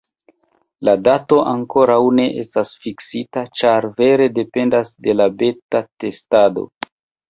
La 0.87 0.95
dato 1.07 1.37
ankoraŭ 1.51 1.99
ne 2.21 2.25
estas 2.45 2.73
fiksita 2.87 3.47
ĉar 3.63 3.91
vere 4.03 4.31
dependas 4.41 4.99
de 5.09 5.21
la 5.23 5.33
beta 5.41 5.89
testado 6.03 6.71